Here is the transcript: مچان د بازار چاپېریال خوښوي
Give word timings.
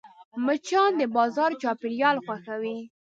مچان 0.45 0.91
د 0.99 1.01
بازار 1.15 1.51
چاپېریال 1.61 2.17
خوښوي 2.25 2.79